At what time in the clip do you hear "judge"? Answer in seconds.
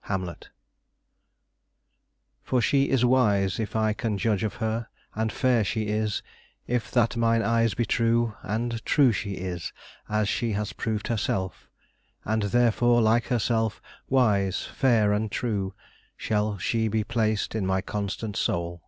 4.18-4.44